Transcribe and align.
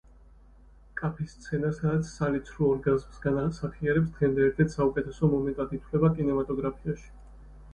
კაფის 1.01 1.33
სცენა 1.33 1.69
სადაც 1.79 2.09
სალი 2.13 2.41
ცრუ 2.47 2.69
ორგაზმს 2.69 3.21
განასახიერებს, 3.27 4.09
დღემდე 4.17 4.47
ერთ-ერთ 4.49 4.75
საუკეთესო 4.77 5.31
მომენტად 5.35 5.77
ითვლება 5.79 6.11
კინემატოგრაფიაში. 6.17 7.07